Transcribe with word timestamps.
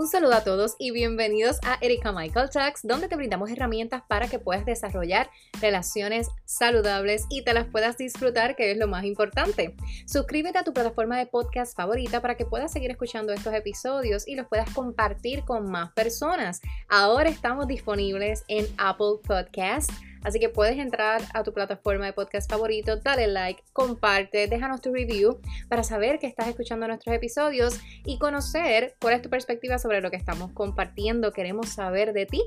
Un 0.00 0.08
saludo 0.08 0.32
a 0.32 0.44
todos 0.44 0.76
y 0.78 0.92
bienvenidos 0.92 1.58
a 1.62 1.76
Erika 1.82 2.10
Michael 2.10 2.48
Talks, 2.48 2.80
donde 2.84 3.06
te 3.06 3.16
brindamos 3.16 3.50
herramientas 3.50 4.02
para 4.08 4.28
que 4.28 4.38
puedas 4.38 4.64
desarrollar 4.64 5.28
relaciones 5.60 6.28
saludables 6.46 7.26
y 7.28 7.42
te 7.42 7.52
las 7.52 7.66
puedas 7.66 7.98
disfrutar, 7.98 8.56
que 8.56 8.70
es 8.70 8.78
lo 8.78 8.88
más 8.88 9.04
importante. 9.04 9.76
Suscríbete 10.06 10.56
a 10.56 10.64
tu 10.64 10.72
plataforma 10.72 11.18
de 11.18 11.26
podcast 11.26 11.76
favorita 11.76 12.22
para 12.22 12.38
que 12.38 12.46
puedas 12.46 12.72
seguir 12.72 12.90
escuchando 12.90 13.34
estos 13.34 13.52
episodios 13.52 14.26
y 14.26 14.36
los 14.36 14.46
puedas 14.46 14.72
compartir 14.72 15.44
con 15.44 15.70
más 15.70 15.92
personas. 15.92 16.62
Ahora 16.88 17.28
estamos 17.28 17.68
disponibles 17.68 18.44
en 18.48 18.66
Apple 18.78 19.18
Podcasts 19.22 19.92
Así 20.22 20.38
que 20.38 20.48
puedes 20.48 20.78
entrar 20.78 21.22
a 21.32 21.42
tu 21.42 21.52
plataforma 21.52 22.06
de 22.06 22.12
podcast 22.12 22.50
favorito, 22.50 22.96
dale 22.96 23.26
like, 23.26 23.62
comparte, 23.72 24.46
déjanos 24.46 24.80
tu 24.80 24.92
review 24.92 25.40
para 25.68 25.82
saber 25.82 26.18
que 26.18 26.26
estás 26.26 26.48
escuchando 26.48 26.86
nuestros 26.86 27.14
episodios 27.14 27.80
y 28.04 28.18
conocer 28.18 28.96
cuál 29.00 29.14
es 29.14 29.22
tu 29.22 29.30
perspectiva 29.30 29.78
sobre 29.78 30.00
lo 30.00 30.10
que 30.10 30.16
estamos 30.16 30.52
compartiendo. 30.52 31.32
Queremos 31.32 31.70
saber 31.70 32.12
de 32.12 32.26
ti 32.26 32.42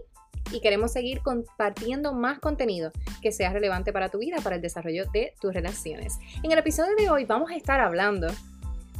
y 0.51 0.61
queremos 0.61 0.91
seguir 0.91 1.21
compartiendo 1.21 2.13
más 2.13 2.39
contenido 2.39 2.91
que 3.21 3.31
sea 3.31 3.51
relevante 3.51 3.91
para 3.91 4.09
tu 4.09 4.19
vida, 4.19 4.37
para 4.43 4.57
el 4.57 4.61
desarrollo 4.61 5.05
de 5.11 5.33
tus 5.41 5.53
relaciones. 5.53 6.19
En 6.43 6.51
el 6.51 6.59
episodio 6.59 6.95
de 6.95 7.09
hoy 7.09 7.25
vamos 7.25 7.49
a 7.51 7.55
estar 7.55 7.79
hablando 7.79 8.27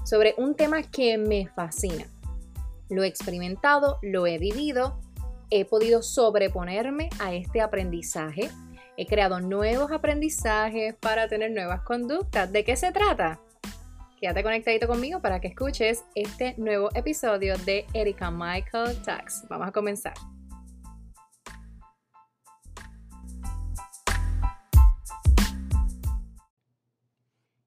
sobre 0.03 0.33
un 0.37 0.55
tema 0.55 0.81
que 0.83 1.17
me 1.17 1.47
fascina. 1.47 2.05
Lo 2.89 3.03
he 3.03 3.07
experimentado, 3.07 3.99
lo 4.01 4.27
he 4.27 4.37
vivido, 4.37 4.99
he 5.53 5.65
podido 5.65 6.01
sobreponerme 6.01 7.09
a 7.19 7.33
este 7.33 7.61
aprendizaje 7.61 8.49
He 8.95 9.07
creado 9.07 9.39
nuevos 9.39 9.91
aprendizajes 9.91 10.93
para 10.93 11.27
tener 11.27 11.49
nuevas 11.49 11.81
conductas. 11.81 12.51
¿De 12.51 12.63
qué 12.63 12.75
se 12.75 12.91
trata? 12.91 13.39
Quédate 14.19 14.43
conectadito 14.43 14.87
conmigo 14.87 15.19
para 15.19 15.41
que 15.41 15.47
escuches 15.47 16.05
este 16.13 16.53
nuevo 16.57 16.89
episodio 16.93 17.57
de 17.57 17.87
Erika 17.93 18.29
Michael 18.29 19.01
Talks. 19.01 19.45
Vamos 19.49 19.67
a 19.67 19.71
comenzar. 19.71 20.13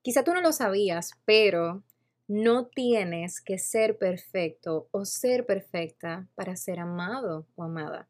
Quizá 0.01 0.23
tú 0.23 0.33
no 0.33 0.41
lo 0.41 0.53
sabías, 0.53 1.11
pero 1.25 1.83
no 2.29 2.67
tienes 2.67 3.41
que 3.41 3.59
ser 3.59 3.99
perfecto 3.99 4.89
o 4.91 5.05
ser 5.05 5.47
perfecta 5.47 6.29
para 6.35 6.57
ser 6.57 6.81
amado 6.81 7.47
o 7.55 7.63
amada. 7.63 8.09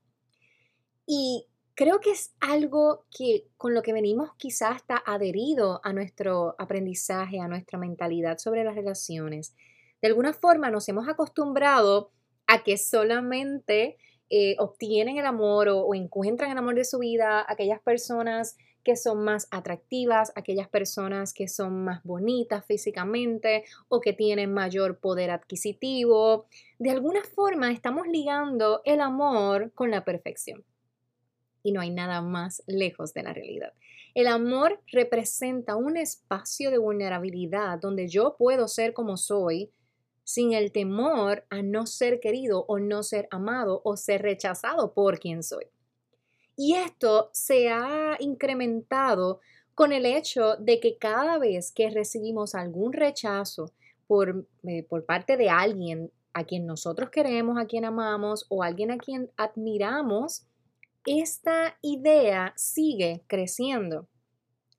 Y 1.06 1.46
Creo 1.76 2.00
que 2.00 2.10
es 2.10 2.34
algo 2.40 3.04
que 3.14 3.48
con 3.58 3.74
lo 3.74 3.82
que 3.82 3.92
venimos 3.92 4.30
quizás 4.38 4.76
está 4.76 5.02
adherido 5.04 5.82
a 5.84 5.92
nuestro 5.92 6.54
aprendizaje, 6.58 7.38
a 7.38 7.48
nuestra 7.48 7.78
mentalidad 7.78 8.38
sobre 8.38 8.64
las 8.64 8.74
relaciones. 8.74 9.54
De 10.00 10.08
alguna 10.08 10.32
forma 10.32 10.70
nos 10.70 10.88
hemos 10.88 11.06
acostumbrado 11.06 12.12
a 12.46 12.64
que 12.64 12.78
solamente 12.78 13.98
eh, 14.30 14.56
obtienen 14.58 15.18
el 15.18 15.26
amor 15.26 15.68
o, 15.68 15.80
o, 15.80 15.94
encuentran 15.94 16.50
el 16.50 16.56
amor 16.56 16.76
de 16.76 16.86
su 16.86 16.98
vida 16.98 17.44
aquellas 17.46 17.82
personas 17.82 18.56
que 18.86 18.94
son 18.94 19.24
más 19.24 19.48
atractivas, 19.50 20.30
aquellas 20.36 20.68
personas 20.68 21.34
que 21.34 21.48
son 21.48 21.82
más 21.82 22.04
bonitas 22.04 22.64
físicamente 22.64 23.64
o 23.88 24.00
que 24.00 24.12
tienen 24.12 24.54
mayor 24.54 25.00
poder 25.00 25.32
adquisitivo. 25.32 26.46
De 26.78 26.90
alguna 26.90 27.24
forma 27.24 27.72
estamos 27.72 28.06
ligando 28.06 28.82
el 28.84 29.00
amor 29.00 29.72
con 29.72 29.90
la 29.90 30.04
perfección 30.04 30.64
y 31.64 31.72
no 31.72 31.80
hay 31.80 31.90
nada 31.90 32.22
más 32.22 32.62
lejos 32.68 33.12
de 33.12 33.24
la 33.24 33.32
realidad. 33.32 33.72
El 34.14 34.28
amor 34.28 34.80
representa 34.92 35.74
un 35.74 35.96
espacio 35.96 36.70
de 36.70 36.78
vulnerabilidad 36.78 37.80
donde 37.80 38.06
yo 38.06 38.36
puedo 38.38 38.68
ser 38.68 38.92
como 38.92 39.16
soy 39.16 39.72
sin 40.22 40.52
el 40.52 40.70
temor 40.70 41.44
a 41.50 41.60
no 41.62 41.86
ser 41.86 42.20
querido 42.20 42.64
o 42.68 42.78
no 42.78 43.02
ser 43.02 43.26
amado 43.32 43.80
o 43.82 43.96
ser 43.96 44.22
rechazado 44.22 44.94
por 44.94 45.18
quien 45.18 45.42
soy. 45.42 45.66
Y 46.56 46.74
esto 46.74 47.30
se 47.32 47.68
ha 47.68 48.16
incrementado 48.18 49.40
con 49.74 49.92
el 49.92 50.06
hecho 50.06 50.56
de 50.56 50.80
que 50.80 50.96
cada 50.96 51.38
vez 51.38 51.70
que 51.70 51.90
recibimos 51.90 52.54
algún 52.54 52.94
rechazo 52.94 53.72
por, 54.06 54.46
eh, 54.62 54.82
por 54.84 55.04
parte 55.04 55.36
de 55.36 55.50
alguien 55.50 56.10
a 56.32 56.44
quien 56.44 56.66
nosotros 56.66 57.10
queremos, 57.10 57.58
a 57.58 57.66
quien 57.66 57.84
amamos 57.84 58.46
o 58.48 58.62
alguien 58.62 58.90
a 58.90 58.98
quien 58.98 59.30
admiramos, 59.36 60.46
esta 61.04 61.76
idea 61.82 62.52
sigue 62.56 63.22
creciendo. 63.26 64.08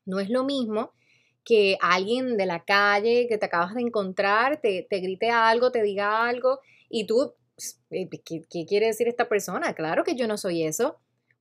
No 0.05 0.19
es 0.19 0.29
lo 0.29 0.44
mismo 0.44 0.91
que 1.44 1.77
alguien 1.79 2.35
de 2.35 2.45
la 2.45 2.63
calle 2.65 3.27
que 3.29 3.38
te 3.38 3.45
acabas 3.45 3.73
de 3.73 3.81
encontrar 3.81 4.59
te, 4.61 4.85
grite 4.89 5.29
algo, 5.29 5.71
te 5.71 5.81
diga 5.81 6.27
algo 6.27 6.59
y 6.89 7.05
tú, 7.05 7.33
eh, 7.89 8.09
¿qué, 8.09 8.44
¿qué, 8.49 8.65
quiere 8.65 8.88
decir 8.88 9.07
esta 9.07 9.29
persona? 9.29 9.73
Claro 9.73 10.03
que 10.03 10.15
yo 10.15 10.27
no 10.27 10.38
soy 10.38 10.63
eso. 10.63 10.97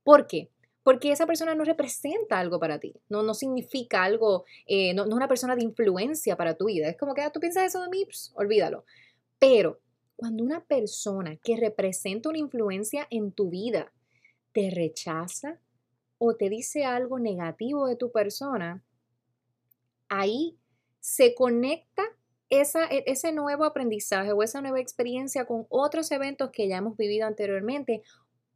¿Por 0.07 0.25
qué? 0.25 0.49
Porque 0.83 1.11
esa 1.11 1.27
persona 1.27 1.53
no 1.53 1.65
representa 1.65 2.39
algo 2.39 2.61
para 2.61 2.79
ti, 2.79 2.95
no, 3.09 3.23
no 3.23 3.33
significa 3.33 4.05
algo, 4.05 4.45
eh, 4.65 4.93
no, 4.93 5.03
es 5.03 5.11
una 5.11 5.27
persona 5.27 5.53
de 5.53 5.63
influencia 5.63 6.37
para 6.37 6.55
tu 6.55 6.67
vida. 6.67 6.87
Es 6.87 6.95
como 6.95 7.13
que 7.13 7.23
ah, 7.23 7.29
tú 7.29 7.41
piensas 7.41 7.65
eso 7.65 7.81
de 7.81 7.89
mí, 7.89 8.07
olvídalo. 8.35 8.85
Pero 9.37 9.81
cuando 10.15 10.45
una 10.45 10.63
persona 10.63 11.35
que 11.43 11.57
representa 11.57 12.29
una 12.29 12.37
influencia 12.37 13.05
en 13.09 13.33
tu 13.33 13.49
vida 13.49 13.91
te 14.53 14.69
rechaza 14.69 15.59
o 16.19 16.37
te 16.37 16.47
dice 16.47 16.85
algo 16.85 17.19
negativo 17.19 17.85
de 17.85 17.97
tu 17.97 18.09
persona, 18.13 18.81
ahí 20.07 20.57
se 21.01 21.35
conecta 21.35 22.03
e, 22.49 22.63
ese 23.07 23.33
nuevo 23.33 23.65
aprendizaje 23.65 24.31
o 24.31 24.41
esa 24.41 24.61
nueva 24.61 24.79
experiencia 24.79 25.43
con 25.43 25.65
otros 25.67 26.09
eventos 26.13 26.49
que 26.51 26.69
ya 26.69 26.77
hemos 26.77 26.95
vivido 26.95 27.27
anteriormente 27.27 28.03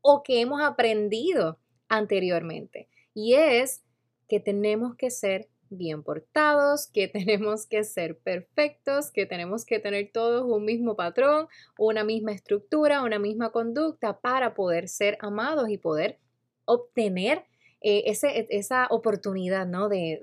o 0.02 0.24
que 0.24 0.42
hemos 0.42 0.62
aprendido 0.62 1.60
anteriormente. 1.90 2.88
Y 3.14 3.34
es 3.34 3.84
que 4.28 4.40
tenemos 4.40 4.96
que 4.96 5.12
ser 5.12 5.50
bien 5.72 6.04
portados, 6.04 6.88
que 6.88 7.08
tenemos 7.08 7.66
que 7.66 7.84
ser 7.84 8.18
perfectos, 8.18 9.12
que 9.12 9.26
tenemos 9.26 9.66
que 9.66 9.80
tener 9.80 10.12
todos 10.12 10.46
un 10.46 10.66
mismo 10.66 10.96
patrón, 10.96 11.48
una 11.78 12.04
misma 12.04 12.32
estructura, 12.32 13.04
una 13.04 13.20
misma 13.20 13.52
conducta 13.52 14.20
para 14.20 14.54
poder 14.54 14.88
ser 14.88 15.18
amados 15.22 15.70
y 15.70 15.78
poder 15.78 16.20
obtener 16.66 17.46
eh, 17.82 18.04
ese, 18.06 18.48
esa 18.52 18.88
oportunidad 18.92 19.66
¿no? 19.66 19.90
de, 19.90 20.22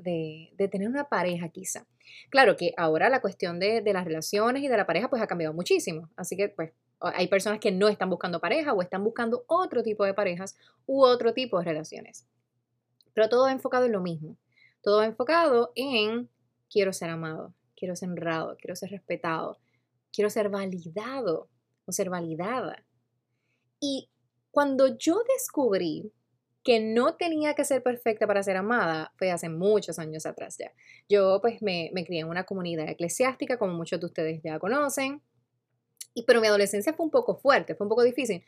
de, 0.56 0.68
tener 0.68 0.88
una 0.88 1.08
pareja 1.08 1.48
quizá. 1.48 1.86
Claro 2.30 2.56
que 2.56 2.72
ahora 2.76 3.08
la 3.08 3.20
cuestión 3.20 3.58
de, 3.58 3.80
de 3.80 3.92
las 3.92 4.04
relaciones 4.04 4.62
y 4.62 4.68
de 4.68 4.76
la 4.76 4.86
pareja 4.86 5.08
pues 5.08 5.22
ha 5.22 5.26
cambiado 5.26 5.54
muchísimo, 5.54 6.10
así 6.16 6.36
que 6.36 6.48
pues 6.48 6.72
hay 7.00 7.28
personas 7.28 7.60
que 7.60 7.70
no 7.70 7.88
están 7.88 8.10
buscando 8.10 8.40
pareja 8.40 8.72
o 8.72 8.82
están 8.82 9.04
buscando 9.04 9.44
otro 9.46 9.82
tipo 9.82 10.04
de 10.04 10.14
parejas 10.14 10.56
u 10.86 11.04
otro 11.04 11.32
tipo 11.32 11.58
de 11.58 11.64
relaciones. 11.64 12.26
Pero 13.14 13.28
todo 13.28 13.48
enfocado 13.48 13.86
en 13.86 13.92
lo 13.92 14.00
mismo, 14.00 14.36
todo 14.82 15.02
enfocado 15.02 15.72
en 15.74 16.28
quiero 16.70 16.92
ser 16.92 17.10
amado, 17.10 17.54
quiero 17.76 17.94
ser 17.94 18.10
honrado, 18.10 18.56
quiero 18.60 18.74
ser 18.74 18.90
respetado, 18.90 19.58
quiero 20.12 20.30
ser 20.30 20.48
validado 20.48 21.48
o 21.86 21.92
ser 21.92 22.10
validada. 22.10 22.84
Y 23.80 24.10
cuando 24.50 24.96
yo 24.98 25.22
descubrí 25.36 26.12
que 26.62 26.80
no 26.80 27.14
tenía 27.14 27.54
que 27.54 27.64
ser 27.64 27.82
perfecta 27.82 28.26
para 28.26 28.42
ser 28.42 28.56
amada, 28.56 29.12
fue 29.16 29.30
hace 29.30 29.48
muchos 29.48 29.98
años 29.98 30.26
atrás 30.26 30.56
ya. 30.58 30.72
Yo 31.08 31.40
pues 31.40 31.62
me, 31.62 31.90
crié 32.06 32.20
en 32.20 32.28
una 32.28 32.44
comunidad 32.44 32.88
eclesiástica, 32.88 33.58
como 33.58 33.74
muchos 33.74 34.00
de 34.00 34.06
ustedes 34.06 34.42
ya 34.42 34.58
conocen, 34.58 35.22
y, 36.14 36.24
pero 36.24 36.40
mi 36.40 36.48
adolescencia 36.48 36.92
fue 36.92 37.06
un 37.06 37.10
poco 37.10 37.36
fuerte, 37.36 37.74
fue 37.74 37.84
un 37.86 37.90
poco 37.90 38.02
difícil. 38.02 38.44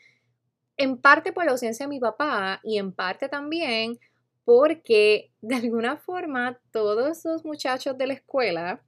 En 0.77 0.97
parte 0.97 1.31
por 1.31 1.45
la 1.45 1.51
ausencia 1.51 1.85
de 1.85 1.89
mi 1.89 1.99
papá 1.99 2.59
y 2.63 2.77
en 2.77 2.91
parte 2.91 3.29
también 3.29 3.99
porque 4.45 5.31
de 5.41 5.55
alguna 5.55 5.97
forma 5.97 6.59
todos 6.71 7.17
esos 7.17 7.45
muchachos 7.45 7.97
de 7.97 8.07
la 8.07 8.13
escuela 8.13 8.81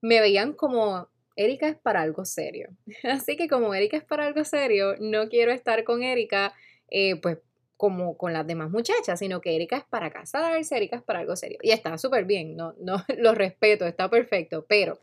me 0.00 0.20
veían 0.20 0.52
como 0.52 1.08
Erika 1.36 1.68
es 1.68 1.76
para 1.76 2.02
algo 2.02 2.24
serio. 2.24 2.68
Así 3.04 3.36
que 3.36 3.48
como 3.48 3.74
Erika 3.74 3.96
es 3.96 4.04
para 4.04 4.26
algo 4.26 4.44
serio, 4.44 4.94
no 5.00 5.28
quiero 5.28 5.52
estar 5.52 5.84
con 5.84 6.02
Erika 6.02 6.52
eh, 6.90 7.16
pues 7.20 7.38
como 7.78 8.18
con 8.18 8.32
las 8.32 8.44
demás 8.44 8.70
muchachas, 8.70 9.20
sino 9.20 9.40
que 9.40 9.54
Erika 9.54 9.76
es 9.76 9.84
para 9.84 10.10
casarse, 10.10 10.76
Erika 10.76 10.96
es 10.96 11.02
para 11.02 11.20
algo 11.20 11.36
serio. 11.36 11.58
Y 11.62 11.70
está 11.70 11.96
súper 11.96 12.24
bien, 12.24 12.56
no, 12.56 12.74
no 12.80 13.04
lo 13.16 13.34
respeto, 13.34 13.86
está 13.86 14.10
perfecto, 14.10 14.66
pero 14.68 14.98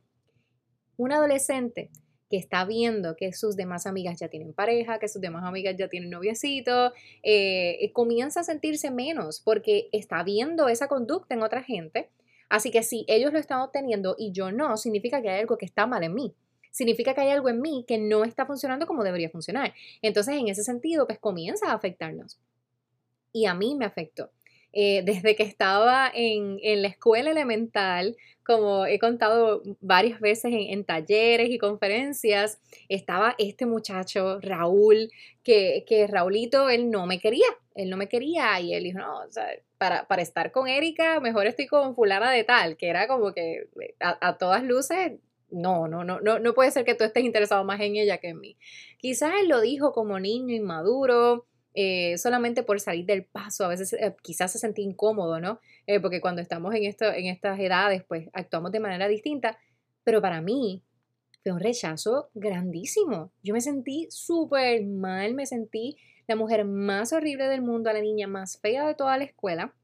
un 0.98 1.13
adolescente 1.13 1.89
que 2.30 2.36
está 2.36 2.66
viendo 2.66 3.16
que 3.16 3.31
sus 3.31 3.56
demás 3.56 3.86
amigas 3.86 4.19
ya 4.19 4.27
tienen 4.27 4.54
pareja, 4.54 5.00
que 5.00 5.07
sus 5.07 5.22
demás 5.22 5.45
amigas 5.45 5.75
ya 5.77 5.88
tienen 5.88 6.10
noviecito, 6.10 6.92
eh, 7.24 7.92
comienza 7.94 8.42
a 8.42 8.44
sentirse 8.44 8.92
menos 8.92 9.39
porque 9.39 9.88
está 9.94 10.21
viendo 10.24 10.68
esa 10.68 10.89
conducta 10.89 11.33
en 11.33 11.44
otra 11.44 11.63
gente. 11.63 12.10
Así 12.50 12.71
que 12.71 12.83
si 12.83 13.06
ellos 13.07 13.31
lo 13.31 13.39
están 13.39 13.62
obteniendo 13.62 14.16
y 14.18 14.33
yo 14.33 14.51
no, 14.51 14.75
significa 14.75 15.21
que 15.21 15.30
hay 15.30 15.39
algo 15.39 15.57
que 15.57 15.66
está 15.66 15.88
mal 15.88 16.04
en 16.04 16.13
mí. 16.13 16.36
Significa 16.71 17.13
que 17.13 17.21
hay 17.21 17.30
algo 17.30 17.48
en 17.48 17.62
mí 17.62 17.86
que 17.88 17.98
no 17.98 18.25
está 18.25 18.45
funcionando 18.45 18.86
como 18.86 19.06
debería 19.06 19.30
funcionar. 19.30 19.74
Entonces, 20.01 20.36
en 20.36 20.50
ese 20.50 20.63
sentido, 20.66 21.07
pues 21.07 21.19
comienza 21.19 21.71
a 21.71 21.74
afectarnos. 21.74 22.38
Y 23.35 23.47
a 23.47 23.53
mí 23.53 23.75
me 23.75 23.83
afectó. 23.83 24.31
eh, 24.71 25.03
desde 25.05 25.35
que 25.35 25.43
estaba 25.43 26.09
en, 26.13 26.57
la 26.81 26.87
escuela 26.87 27.31
elemental, 27.31 28.15
como 28.45 28.85
he 28.85 28.97
contado 28.97 29.61
varias 29.81 30.21
veces 30.21 30.53
en, 30.53 30.85
talleres 30.85 31.49
y 31.49 31.57
conferencias, 31.57 32.59
estaba 32.87 33.35
este 33.37 33.65
muchacho, 33.65 34.39
Raúl, 34.41 35.11
que, 35.43 35.83
que 35.85 36.07
Raulito, 36.07 36.69
él 36.69 36.89
no 36.91 37.07
me 37.07 37.19
quería, 37.19 37.47
él 37.75 37.89
no 37.89 37.97
me 37.97 38.07
quería 38.07 38.57
y 38.61 38.73
él 38.73 38.83
dijo, 38.85 38.99
no, 38.99 39.17
o 39.19 39.27
para, 39.77 40.07
para 40.07 40.21
estar 40.21 40.51
con 40.53 40.69
Erika, 40.69 41.19
mejor 41.19 41.47
estoy 41.47 41.67
con 41.67 41.93
fulana 41.93 42.31
de 42.31 42.45
tal, 42.45 42.77
que 42.77 42.87
era 42.87 43.07
como 43.07 43.33
que 43.33 43.67
a, 43.99 44.17
a 44.29 44.37
todas 44.37 44.63
luces 44.63 45.13
no, 45.51 45.87
no, 45.89 46.05
no, 46.05 46.21
no, 46.21 46.39
no 46.39 46.53
puede 46.53 46.71
ser 46.71 46.85
que 46.85 46.95
tú 46.95 47.03
estés 47.03 47.23
interesado 47.23 47.65
más 47.65 47.81
en 47.81 47.97
ella 47.97 48.17
que 48.17 48.29
en 48.29 48.39
mí. 48.39 48.57
Quizás 48.97 49.33
él 49.41 49.49
lo 49.49 49.61
dijo 49.61 49.91
como 49.93 50.19
niño 50.19 50.55
inmaduro, 50.55 51.45
eh, 51.77 52.18
solamente 52.18 52.63
por 52.63 52.80
salir 52.80 53.06
del 53.06 53.25
paso, 53.25 53.66
a 53.66 53.68
veces 53.68 53.92
eh, 53.94 54.16
quizás 54.22 54.54
se 54.54 54.60
sentía 54.60 54.86
incómodo, 54.86 55.42
¿no? 55.42 55.60
Eh, 55.88 56.00
porque 56.00 56.22
cuando 56.22 56.42
estamos 56.42 56.74
en, 56.74 56.86
esto, 56.86 57.12
en 57.12 57.25
estas 57.27 57.60
edades, 57.60 58.04
pues 58.07 58.30
actuamos 58.31 58.72
de 58.72 58.80
manera 58.80 59.10
distinta, 59.10 59.57
pero 60.06 60.22
para 60.22 60.42
mí 60.42 60.83
fue 61.44 61.51
un 61.51 61.60
rechazo 61.60 62.30
grandísimo. 62.33 63.33
Yo 63.44 63.54
me 63.54 63.60
sentí 63.60 64.07
súper 64.10 64.86
mal, 64.86 65.33
me 65.33 65.45
sentí 65.45 65.98
la 66.27 66.38
mujer 66.38 66.63
más 66.63 67.12
horrible 67.12 67.50
del 67.50 67.62
mundo, 67.62 67.92
la 67.92 68.01
niña 68.01 68.28
más 68.28 68.57
fea 68.57 68.88
de 68.88 68.95
toda 68.95 69.18
la 69.18 69.25
escuela. 69.25 69.75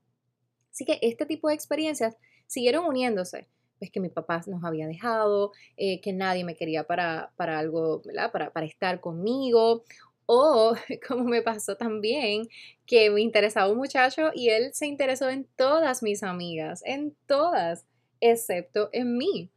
Así 0.72 0.86
que 0.86 0.98
este 1.02 1.26
tipo 1.26 1.50
de 1.50 1.56
experiencias 1.56 2.16
siguieron 2.48 2.86
uniéndose 2.86 3.50
pues 3.82 3.90
que 3.90 4.00
mi 4.00 4.10
papá 4.10 4.40
nos 4.46 4.64
había 4.64 4.86
dejado, 4.86 5.54
eh, 5.76 6.02
que 6.02 6.14
nadie 6.14 6.44
me 6.44 6.56
quería 6.56 6.84
para, 6.84 7.32
para 7.36 7.58
algo. 7.58 8.04
Para, 8.32 8.54
para 8.54 8.66
estar 8.68 9.02
conmigo. 9.02 9.84
O 10.34 10.76
como 11.08 11.26
me 11.26 11.42
pasó 11.42 11.76
también, 11.76 12.48
que 12.86 13.10
me 13.10 13.20
interesaba 13.20 13.70
un 13.70 13.78
muchacho 13.78 14.32
y 14.34 14.48
él 14.48 14.74
se 14.74 14.88
interesó 14.88 15.30
en 15.30 15.46
todas 15.58 16.02
mis 16.04 16.24
amigas, 16.24 16.82
en 16.86 17.14
todas, 17.26 17.86
excepto 18.22 18.90
en 18.94 19.18
mí. 19.18 19.52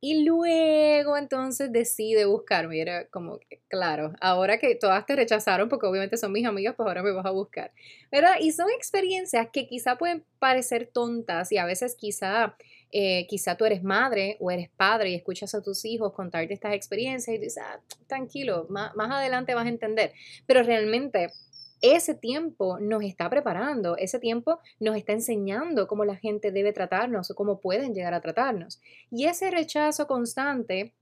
Y 0.00 0.24
luego 0.24 1.16
entonces 1.16 1.72
decide 1.72 2.26
buscarme. 2.26 2.76
Y 2.76 2.80
era 2.80 3.08
como 3.08 3.40
claro, 3.68 4.12
ahora 4.20 4.58
que 4.58 4.76
todas 4.76 5.04
te 5.04 5.16
rechazaron, 5.16 5.68
porque 5.68 5.86
obviamente 5.86 6.16
son 6.16 6.30
mis 6.30 6.46
amigas, 6.46 6.76
pues 6.76 6.86
ahora 6.86 7.02
me 7.02 7.10
vas 7.10 7.26
a 7.26 7.30
buscar. 7.30 7.72
¿Verdad? 8.12 8.36
Y 8.40 8.52
son 8.52 8.70
experiencias 8.70 9.48
que 9.52 9.66
quizá 9.66 9.96
pueden 9.98 10.24
parecer 10.38 10.90
tontas 10.92 11.50
y 11.50 11.58
a 11.58 11.64
veces 11.64 11.96
quizá 11.96 12.56
eh, 12.96 13.26
quizá 13.26 13.56
tú 13.56 13.64
eres 13.64 13.82
madre 13.82 14.36
o 14.38 14.52
eres 14.52 14.70
padre 14.70 15.10
y 15.10 15.16
escuchas 15.16 15.52
a 15.56 15.60
tus 15.60 15.84
hijos 15.84 16.12
contarte 16.12 16.54
estas 16.54 16.74
experiencias 16.74 17.34
y 17.34 17.40
dices, 17.40 17.60
ah, 17.60 17.80
tranquilo, 18.06 18.66
más, 18.70 18.94
más 18.94 19.10
adelante 19.10 19.52
vas 19.56 19.66
a 19.66 19.68
entender. 19.68 20.12
Pero 20.46 20.62
realmente 20.62 21.32
ese 21.80 22.14
tiempo 22.14 22.78
nos 22.78 23.02
está 23.02 23.28
preparando, 23.28 23.96
ese 23.96 24.20
tiempo 24.20 24.60
nos 24.78 24.96
está 24.96 25.10
enseñando 25.10 25.88
cómo 25.88 26.04
la 26.04 26.14
gente 26.14 26.52
debe 26.52 26.72
tratarnos 26.72 27.32
o 27.32 27.34
cómo 27.34 27.58
pueden 27.58 27.94
llegar 27.94 28.14
a 28.14 28.20
tratarnos. 28.20 28.80
Y 29.10 29.24
ese 29.24 29.50
rechazo 29.50 30.06
constante 30.06 30.94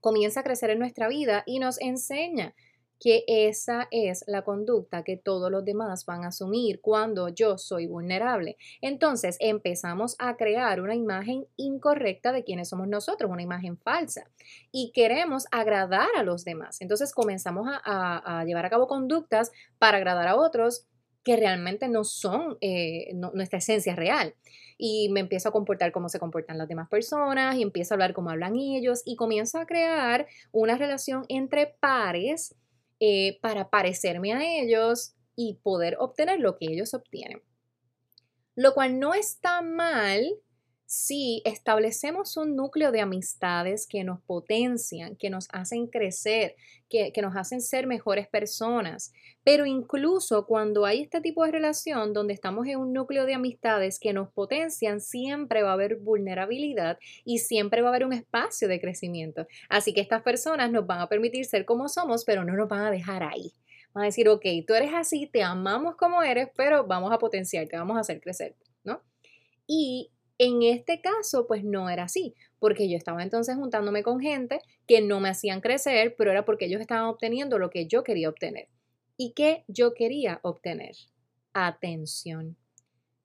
comienza 0.00 0.40
a 0.40 0.42
crecer 0.44 0.68
en 0.68 0.80
nuestra 0.80 1.08
vida 1.08 1.44
y 1.46 1.60
nos 1.60 1.80
enseña 1.80 2.54
que 3.02 3.24
esa 3.26 3.88
es 3.90 4.22
la 4.28 4.42
conducta 4.42 5.02
que 5.02 5.16
todos 5.16 5.50
los 5.50 5.64
demás 5.64 6.06
van 6.06 6.22
a 6.22 6.28
asumir 6.28 6.80
cuando 6.80 7.28
yo 7.30 7.58
soy 7.58 7.88
vulnerable. 7.88 8.56
Entonces 8.80 9.36
empezamos 9.40 10.14
a 10.20 10.36
crear 10.36 10.80
una 10.80 10.94
imagen 10.94 11.44
incorrecta 11.56 12.30
de 12.30 12.44
quiénes 12.44 12.68
somos 12.68 12.86
nosotros, 12.86 13.28
una 13.28 13.42
imagen 13.42 13.76
falsa, 13.76 14.30
y 14.70 14.92
queremos 14.94 15.46
agradar 15.50 16.10
a 16.16 16.22
los 16.22 16.44
demás. 16.44 16.80
Entonces 16.80 17.12
comenzamos 17.12 17.66
a, 17.68 18.44
llevar 18.46 18.66
a 18.66 18.70
cabo 18.70 18.86
conductas 18.86 19.50
para 19.80 19.96
agradar 19.96 20.28
a 20.28 20.36
otros 20.36 20.86
que 21.24 21.36
realmente 21.36 21.88
no 21.88 22.04
son 22.04 22.56
eh, 22.60 23.12
nuestra 23.14 23.58
esencia 23.58 23.96
real. 23.96 24.36
Y 24.78 25.08
me 25.10 25.18
empiezo 25.18 25.48
a 25.48 25.52
comportar 25.52 25.90
como 25.90 26.08
se 26.08 26.20
comportan 26.20 26.56
las 26.56 26.68
demás 26.68 26.88
personas 26.88 27.56
y 27.56 27.62
empiezo 27.62 27.94
a 27.94 27.96
hablar 27.96 28.12
como 28.12 28.30
hablan 28.30 28.54
ellos 28.54 29.02
y 29.04 29.16
comienzo 29.16 29.58
a 29.58 29.66
crear 29.66 30.28
una 30.52 30.76
relación 30.76 31.24
entre 31.28 31.66
pares 31.66 32.54
eh, 33.04 33.40
para 33.40 33.68
parecerme 33.68 34.32
a 34.32 34.44
ellos 34.44 35.16
y 35.34 35.54
poder 35.54 35.96
obtener 35.98 36.38
lo 36.38 36.56
que 36.56 36.66
ellos 36.66 36.94
obtienen. 36.94 37.42
Lo 38.54 38.74
cual 38.74 39.00
no 39.00 39.12
está 39.12 39.60
mal 39.60 40.24
si 40.94 41.40
establecemos 41.46 42.36
un 42.36 42.54
núcleo 42.54 42.92
de 42.92 43.00
amistades 43.00 43.86
que 43.86 44.04
nos 44.04 44.20
potencian, 44.20 45.16
que 45.16 45.30
nos 45.30 45.48
hacen 45.50 45.86
crecer, 45.86 46.54
que, 46.90 47.10
nos 47.22 47.34
hacen 47.34 47.62
ser 47.62 47.86
mejores 47.86 48.28
personas. 48.28 49.10
Pero 49.42 49.64
incluso 49.64 50.44
cuando 50.44 50.84
hay 50.84 51.00
este 51.00 51.22
tipo 51.22 51.46
de 51.46 51.50
relación 51.50 52.12
donde 52.12 52.34
estamos 52.34 52.66
en 52.66 52.78
un 52.78 52.92
núcleo 52.92 53.24
de 53.24 53.32
amistades 53.32 53.98
que 53.98 54.12
nos 54.12 54.30
potencian, 54.34 55.00
siempre 55.00 55.62
va 55.62 55.70
a 55.70 55.72
haber 55.72 55.96
vulnerabilidad 55.96 56.98
y 57.24 57.38
siempre 57.38 57.80
va 57.80 57.88
a 57.88 57.92
haber 57.92 58.04
un 58.04 58.12
espacio 58.12 58.68
de 58.68 58.78
crecimiento. 58.78 59.46
Así 59.70 59.94
que 59.94 60.02
estas 60.02 60.20
personas 60.20 60.70
nos 60.70 60.86
van 60.86 61.00
a 61.00 61.08
permitir 61.08 61.46
ser 61.46 61.64
como 61.64 61.88
somos, 61.88 62.26
pero 62.26 62.44
no 62.44 62.52
nos 62.52 62.68
van 62.68 62.82
a 62.82 62.90
dejar 62.90 63.22
ahí. 63.22 63.54
Van 63.94 64.02
a 64.02 64.08
decir, 64.08 64.28
ok, 64.28 64.44
tú 64.66 64.74
eres 64.74 64.92
así, 64.92 65.26
te 65.26 65.42
amamos 65.42 65.96
como 65.96 66.22
eres, 66.22 66.50
pero 66.54 66.86
vamos 66.86 67.12
a 67.12 67.18
potenciarte, 67.18 67.78
vamos 67.78 67.96
a 67.96 68.00
hacer 68.00 68.20
crecer, 68.20 68.56
¿no? 68.84 69.00
Y 69.66 70.10
en 70.42 70.64
este 70.64 71.00
caso, 71.00 71.46
pues 71.46 71.62
no 71.62 71.88
era 71.88 72.02
así, 72.02 72.34
porque 72.58 72.90
yo 72.90 72.96
estaba 72.96 73.22
entonces 73.22 73.54
juntándome 73.54 74.02
con 74.02 74.18
gente 74.18 74.58
que 74.88 75.00
no 75.00 75.20
me 75.20 75.28
hacían 75.28 75.60
crecer, 75.60 76.16
pero 76.18 76.32
era 76.32 76.44
porque 76.44 76.64
ellos 76.64 76.80
estaban 76.80 77.04
obteniendo 77.04 77.60
lo 77.60 77.70
que 77.70 77.86
yo 77.86 78.02
quería 78.02 78.28
obtener. 78.28 78.66
¿Y 79.16 79.34
qué 79.34 79.64
yo 79.68 79.94
quería 79.94 80.40
obtener? 80.42 80.96
Atención. 81.52 82.56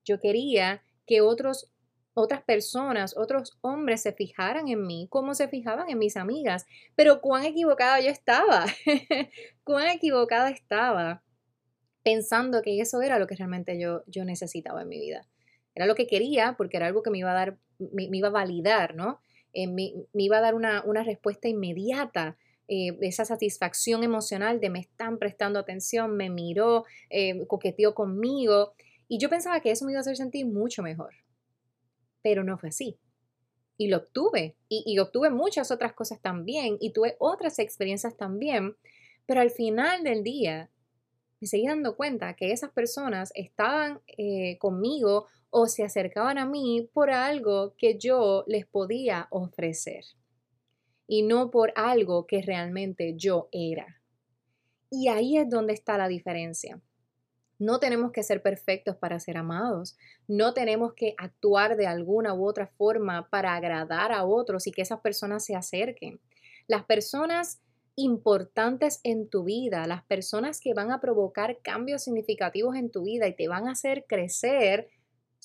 Yo 0.05 0.19
quería 0.19 0.83
que 1.07 1.21
otros, 1.21 1.71
otras 2.13 2.43
personas, 2.43 3.17
otros 3.17 3.57
hombres 3.61 4.03
se 4.03 4.13
fijaran 4.13 4.67
en 4.67 4.85
mí 4.85 5.07
como 5.09 5.33
se 5.33 5.47
fijaban 5.47 5.89
en 5.89 5.97
mis 5.97 6.17
amigas. 6.17 6.67
Pero 6.95 7.19
cuán 7.19 7.45
equivocada 7.45 7.99
yo 7.99 8.11
estaba, 8.11 8.67
cuán 9.63 9.87
equivocada 9.87 10.51
estaba 10.51 11.23
pensando 12.03 12.61
que 12.61 12.79
eso 12.79 13.01
era 13.01 13.17
lo 13.17 13.25
que 13.25 13.35
realmente 13.35 13.79
yo, 13.79 14.03
yo 14.05 14.23
necesitaba 14.23 14.83
en 14.83 14.89
mi 14.89 14.99
vida. 14.99 15.27
Era 15.77 15.85
lo 15.85 15.93
que 15.93 16.07
quería 16.07 16.55
porque 16.57 16.77
era 16.77 16.87
algo 16.87 17.03
que 17.03 17.11
me 17.11 17.19
iba 17.19 17.29
a 17.29 17.35
dar, 17.35 17.59
me, 17.77 18.09
iba 18.11 18.29
a 18.29 18.31
validar, 18.31 18.95
¿no? 18.95 19.19
Eh, 19.53 19.67
me, 19.67 19.93
iba 20.15 20.39
a 20.39 20.41
dar 20.41 20.55
una, 20.55 20.81
respuesta 21.03 21.47
inmediata, 21.47 22.35
eh, 22.67 22.97
esa 23.01 23.25
satisfacción 23.25 24.03
emocional 24.03 24.59
de 24.59 24.71
me 24.71 24.79
están 24.79 25.19
prestando 25.19 25.59
atención, 25.59 26.17
me 26.17 26.31
miró, 26.31 26.85
eh, 27.11 27.45
coqueteó 27.45 27.93
conmigo. 27.93 28.73
Y 29.07 29.19
yo 29.19 29.29
pensaba 29.29 29.59
que 29.59 29.69
eso 29.69 29.85
me 29.85 29.91
iba 29.91 29.99
a 29.99 30.01
hacer 30.01 30.17
sentir 30.17 30.47
mucho 30.47 30.81
mejor. 30.81 31.13
Pero 32.23 32.43
no 32.43 32.57
fue 32.57 32.69
así. 32.69 32.97
Y 33.77 33.89
lo 33.89 33.97
obtuve. 33.97 34.55
Y, 34.69 34.81
y 34.83 34.97
obtuve 34.97 35.29
muchas 35.29 35.69
otras 35.69 35.93
cosas 35.93 36.19
también. 36.21 36.77
Y 36.79 36.89
tuve 36.89 37.17
otras 37.19 37.59
experiencias 37.59 38.17
también. 38.17 38.75
Pero 39.27 39.41
al 39.41 39.51
final 39.51 40.03
del 40.03 40.23
día, 40.23 40.71
me 41.39 41.47
seguí 41.47 41.67
dando 41.67 41.95
cuenta 41.95 42.33
que 42.33 42.51
esas 42.51 42.71
personas 42.71 43.31
estaban 43.35 44.01
conmigo 44.57 45.27
o 45.49 45.67
se 45.67 45.83
acercaban 45.83 46.37
a 46.37 46.45
mí 46.45 46.89
por 46.93 47.09
algo 47.09 47.73
que 47.77 47.97
yo 47.97 48.43
les 48.47 48.65
podía 48.65 49.27
ofrecer 49.31 50.03
y 51.07 51.23
no 51.23 51.49
por 51.51 51.71
algo 51.75 52.27
que 52.27 52.41
realmente 52.41 53.15
yo 53.15 53.47
era. 53.51 54.01
Y 54.89 55.07
ahí 55.07 55.37
es 55.37 55.49
donde 55.49 55.73
está 55.73 55.97
la 55.97 56.07
diferencia. 56.07 56.81
No 57.59 57.79
tenemos 57.79 58.11
que 58.11 58.23
ser 58.23 58.41
perfectos 58.43 58.95
para 58.97 59.19
ser 59.19 59.37
amados. 59.37 59.97
No 60.27 60.53
tenemos 60.53 60.93
que 60.93 61.15
actuar 61.17 61.75
de 61.75 61.87
alguna 61.87 62.33
u 62.33 62.45
otra 62.45 62.67
forma 62.67 63.29
para 63.29 63.55
agradar 63.55 64.11
a 64.11 64.25
otros 64.25 64.67
y 64.67 64.71
que 64.71 64.83
esas 64.83 64.99
personas 64.99 65.43
se 65.43 65.55
acerquen. 65.55 66.19
Las 66.67 66.85
personas 66.85 67.61
importantes 67.95 68.99
en 69.03 69.27
tu 69.27 69.43
vida, 69.43 69.87
las 69.87 70.03
personas 70.03 70.61
que 70.61 70.75
van 70.75 70.91
a 70.91 71.01
provocar 71.01 71.57
cambios 71.63 72.03
significativos 72.03 72.75
en 72.75 72.91
tu 72.91 73.03
vida 73.03 73.27
y 73.27 73.35
te 73.35 73.47
van 73.47 73.67
a 73.67 73.71
hacer 73.71 74.05
crecer, 74.07 74.87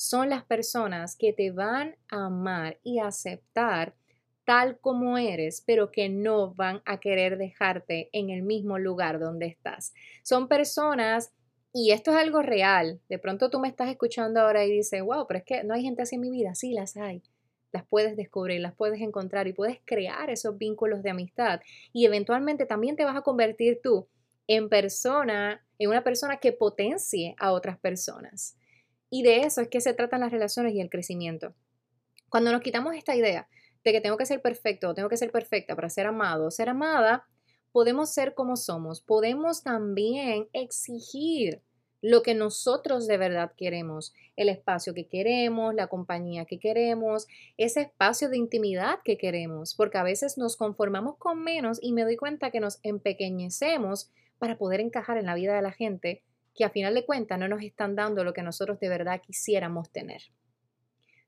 son 0.03 0.31
las 0.31 0.43
personas 0.43 1.15
que 1.15 1.33
te 1.33 1.53
van 1.53 1.95
a 2.09 2.27
amar 2.27 2.81
y 2.83 2.99
aceptar 2.99 3.95
tal 4.45 4.77
como 4.81 5.17
eres, 5.17 5.63
pero 5.65 5.93
que 5.93 6.09
no 6.09 6.53
van 6.55 6.83
a 6.87 6.99
querer 6.99 7.39
dejarte 7.39 8.09
en 8.13 8.31
el 8.31 8.43
mismo 8.43 8.81
lugar 8.81 9.21
donde 9.21 9.47
estás. 9.47 9.95
Son 10.25 10.49
personas, 10.49 11.31
y 11.73 11.93
esto 11.93 12.11
es 12.11 12.17
algo 12.17 12.43
real, 12.43 13.01
de 13.09 13.21
pronto 13.21 13.49
tú 13.49 13.61
me 13.61 13.69
estás 13.69 13.91
escuchando 13.91 14.41
ahora 14.41 14.65
y 14.65 14.73
dices, 14.73 15.01
wow, 15.03 15.25
pero 15.29 15.39
es 15.39 15.45
que 15.45 15.63
no 15.63 15.73
hay 15.73 15.85
gente 15.85 16.03
así 16.03 16.17
en 16.17 16.23
mi 16.23 16.31
vida, 16.31 16.57
sí 16.57 16.73
las 16.73 16.97
hay. 16.97 17.23
Las 17.71 17.87
puedes 17.87 18.17
descubrir, 18.17 18.61
las 18.61 18.75
puedes 18.75 19.01
encontrar 19.01 19.47
y 19.47 19.53
puedes 19.53 19.79
crear 19.85 20.31
esos 20.31 20.59
vínculos 20.59 21.05
de 21.05 21.11
amistad. 21.11 21.61
Y 21.93 22.07
eventualmente 22.07 22.67
también 22.67 22.97
te 22.97 23.05
vas 23.05 23.17
a 23.17 23.23
convertir 23.23 23.79
tú 23.81 24.09
en 24.49 24.69
persona, 24.69 25.65
en 25.79 25.91
una 25.91 26.03
persona 26.03 26.39
que 26.39 26.53
potencie 26.53 27.37
a 27.39 27.53
otras 27.53 27.79
personas. 27.79 28.57
Y 29.15 29.23
de 29.25 29.43
eso 29.43 29.61
es 29.61 29.69
que 29.69 29.83
se 29.83 29.93
tratan 29.93 30.21
las 30.21 30.33
relaciones 30.33 30.73
y 30.73 30.81
el 30.81 30.89
crecimiento. 30.89 31.55
Cuando 32.31 32.51
nos 32.51 32.63
quitamos 32.63 32.97
esta 32.97 33.15
idea 33.15 33.47
de 33.85 33.93
que 33.93 34.01
tengo 34.01 34.17
que 34.17 34.25
ser 34.25 34.41
perfecto 34.41 34.89
o 34.89 34.95
tengo 34.95 35.11
que 35.11 35.19
ser 35.19 35.31
perfecta 35.31 35.77
para 35.77 35.91
ser 35.91 36.07
amado 36.07 36.47
o 36.47 36.51
ser 36.51 36.71
amada, 36.71 37.27
podemos 37.73 38.09
ser 38.09 38.33
como 38.33 38.57
somos. 38.57 39.03
Podemos 39.03 39.63
también 39.63 40.49
exigir 40.55 41.61
lo 42.01 42.23
que 42.23 42.35
nosotros 42.35 43.07
de 43.07 43.19
verdad 43.19 43.53
queremos, 43.55 44.15
el 44.37 44.49
espacio 44.49 44.95
que 44.95 45.09
queremos, 45.09 45.75
la 45.75 45.89
compañía 45.89 46.47
que 46.47 46.59
queremos, 46.59 47.27
ese 47.59 47.83
espacio 47.83 48.31
de 48.31 48.39
intimidad 48.39 49.01
que 49.05 49.19
queremos, 49.19 49.75
porque 49.75 49.99
a 49.99 50.05
veces 50.05 50.39
nos 50.39 50.57
conformamos 50.57 51.19
con 51.19 51.45
menos 51.45 51.79
y 51.83 51.93
me 51.93 52.05
doy 52.05 52.17
cuenta 52.17 52.51
que 52.51 52.61
nos 52.61 52.81
empequeñecemos 52.83 54.11
para 54.39 54.57
poder 54.57 54.81
encajar 54.81 55.19
en 55.19 55.27
la 55.27 55.35
vida 55.35 55.55
de 55.55 55.61
la 55.61 55.73
gente 55.73 56.23
que 56.55 56.65
a 56.65 56.71
final 56.71 56.95
de 56.95 57.05
cuentas 57.05 57.39
no 57.39 57.49
nos 57.49 57.63
están 57.63 57.95
dando 57.95 58.25
lo 58.25 58.33
que 58.33 58.43
nosotros 58.43 58.79
de 58.81 58.89
verdad 58.89 59.21
quisiéramos 59.21 59.91
tener. 59.91 60.23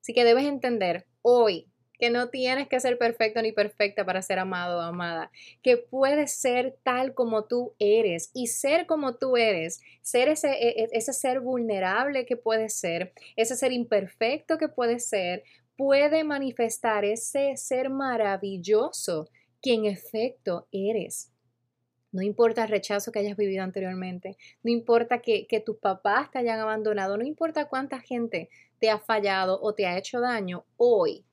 Así 0.01 0.13
que 0.13 0.25
debes 0.25 0.45
entender 0.45 1.07
hoy 1.23 1.69
que 1.99 2.11
no 2.11 2.29
tienes 2.29 2.69
que 2.69 2.81
ser 2.81 2.99
perfecto 2.99 3.41
ni 3.41 3.53
perfecta 3.53 4.05
para 4.05 4.21
ser 4.21 4.39
amado 4.39 4.79
o 4.79 4.81
amada, 4.81 5.31
que 5.63 5.77
puedes 5.77 6.35
ser 6.37 6.77
tal 6.83 7.15
como 7.15 7.45
tú 7.45 7.75
eres 7.79 8.31
y 8.35 8.49
ser 8.49 8.87
como 8.87 9.17
tú 9.17 9.37
eres, 9.37 9.81
ser 10.03 10.29
ese, 10.29 10.51
e, 10.51 10.83
e, 10.83 10.89
ese 10.93 11.13
ser 11.13 11.41
vulnerable 11.41 12.27
que 12.27 12.37
puedes 12.37 12.75
ser, 12.75 13.13
ese 13.37 13.57
ser 13.57 13.73
imperfecto 13.73 14.59
que 14.59 14.69
puedes 14.69 15.09
ser, 15.09 15.45
puede 15.77 16.25
manifestar 16.25 17.05
ese 17.05 17.57
ser 17.57 17.91
maravilloso 17.91 19.31
que 19.63 19.75
en 19.75 19.87
efecto 19.87 20.69
eres. 20.73 21.34
No 22.15 22.23
importa 22.23 22.63
el 22.63 22.71
rechazo 22.71 23.13
que 23.13 23.19
hayas 23.19 23.37
vivido 23.37 23.63
anteriormente, 23.63 24.39
no 24.63 24.71
importa 24.71 25.19
que, 25.19 25.47
tus 25.67 25.77
papás 25.77 26.31
te 26.31 26.39
hayan 26.39 26.61
abandonado, 26.61 27.19
no 27.19 27.25
importa 27.25 27.69
cuánta 27.69 28.01
gente 28.01 28.49
te 28.79 28.89
ha 28.89 28.99
fallado 28.99 29.61
o 29.61 29.75
te 29.75 29.87
ha 29.87 29.99
hecho 29.99 30.21
daño, 30.21 30.65
hoy 30.77 31.27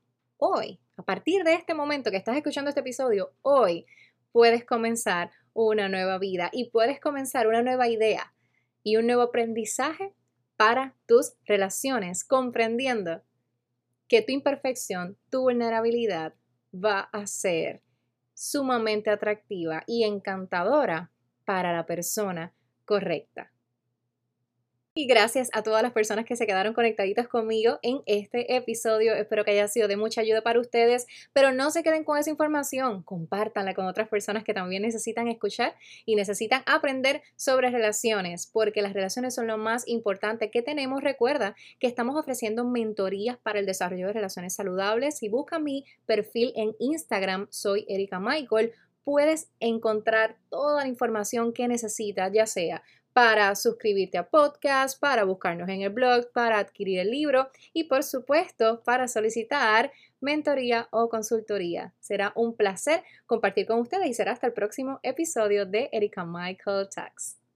hoy, 0.44 0.80
a 0.98 1.04
partir 1.04 1.44
de 1.44 1.54
este 1.54 1.76
momento 1.76 2.10
que 2.10 2.18
estás 2.18 2.36
escuchando 2.36 2.70
este 2.70 2.82
episodio, 2.82 3.32
hoy 3.44 3.86
puedes 4.32 4.66
comenzar 4.66 5.30
una 5.54 5.88
nueva 5.88 6.18
vida 6.18 6.50
y 6.52 6.72
puedes 6.72 7.00
comenzar 7.00 7.48
una 7.48 7.62
nueva 7.62 7.88
idea 7.88 8.34
y 8.82 8.96
un 8.96 9.06
nuevo 9.06 9.22
aprendizaje 9.22 10.16
para 10.58 10.96
tus 11.06 11.34
relaciones, 11.46 12.24
comprendiendo 12.24 13.22
que 14.08 14.24
tu 14.24 14.32
imperfección, 14.32 15.16
tu 15.30 15.42
vulnerabilidad 15.42 16.34
va 16.74 17.02
a 17.02 17.28
ser 17.28 17.84
sumamente 18.42 19.12
atractiva 19.12 19.84
y 19.86 20.04
encantadora 20.04 21.12
para 21.46 21.72
la 21.72 21.86
persona 21.86 22.56
correcta. 22.86 23.51
Y 24.94 25.08
gracias 25.08 25.50
a 25.54 25.64
todas 25.64 25.84
las 25.84 25.94
personas 25.94 26.26
que 26.26 26.36
se 26.36 26.46
quedaron 26.46 26.74
conectaditas 26.74 27.30
conmigo 27.30 27.80
en 27.82 28.02
este 28.08 28.58
episodio. 28.58 29.14
Espero 29.14 29.46
que 29.46 29.52
haya 29.52 29.70
sido 29.70 29.88
de 29.88 29.96
mucha 29.96 30.20
ayuda 30.20 30.42
para 30.42 30.60
ustedes, 30.60 31.08
pero 31.32 31.54
no 31.54 31.72
se 31.72 31.82
queden 31.82 32.04
con 32.04 32.18
esa 32.18 32.30
información. 32.30 33.02
Compártanla 33.04 33.74
con 33.74 33.86
otras 33.86 34.10
personas 34.10 34.44
que 34.44 34.54
también 34.54 34.82
necesitan 34.82 35.30
escuchar 35.30 35.78
y 36.06 36.16
necesitan 36.16 36.64
aprender 36.66 37.22
sobre 37.38 37.70
relaciones, 37.70 38.48
porque 38.48 38.82
las 38.82 38.92
relaciones 38.92 39.34
son 39.34 39.48
lo 39.48 39.58
más 39.58 39.88
importante 39.88 40.52
que 40.52 40.62
tenemos. 40.62 41.02
Recuerda 41.02 41.56
que 41.80 41.88
estamos 41.88 42.18
ofreciendo 42.18 42.66
mentorías 42.66 43.38
para 43.38 43.60
el 43.60 43.66
desarrollo 43.66 44.08
de 44.08 44.14
relaciones 44.14 44.56
saludables. 44.56 45.20
Si 45.20 45.30
busca 45.30 45.58
mi 45.58 45.86
perfil 46.06 46.52
en 46.58 46.76
Instagram, 46.80 47.48
soy 47.50 47.86
Erika 47.88 48.20
Michael 48.20 48.74
puedes 49.04 49.50
encontrar 49.60 50.38
toda 50.50 50.84
la 50.84 50.88
información 50.88 51.54
que 51.54 51.68
necesitas, 51.68 52.32
ya 52.32 52.46
sea 52.46 52.84
para 53.14 53.56
suscribirte 53.56 54.18
a 54.18 54.30
podcast, 54.30 55.00
para 55.00 55.24
buscarnos 55.24 55.70
en 55.70 55.82
el 55.82 55.90
blog, 55.90 56.32
para 56.32 56.60
adquirir 56.60 57.00
el 57.00 57.12
libro 57.12 57.50
y 57.74 57.86
por 57.86 58.04
supuesto 58.04 58.82
para 58.84 59.08
solicitar 59.08 59.92
mentoría 60.20 60.88
o 60.92 61.10
consultoría. 61.10 61.94
Será 62.00 62.32
un 62.36 62.56
placer 62.56 63.04
compartir 63.26 63.66
con 63.66 63.80
ustedes 63.80 64.08
y 64.08 64.14
será 64.14 64.32
hasta 64.32 64.48
el 64.48 64.54
próximo 64.54 65.00
episodio 65.04 65.66
de 65.66 65.90
Erika 65.92 66.26
Michael 66.26 66.88
Talks. 66.90 67.41